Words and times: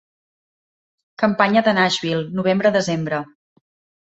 Campanya 1.23 1.63
de 1.67 1.75
Nashville, 1.81 2.27
novembre-desembre. 2.41 3.21